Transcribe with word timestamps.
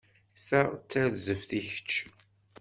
Ta 0.47 0.61
d 0.77 0.79
tarzeft 0.91 1.49
i 1.59 1.59
kečč. 1.67 1.91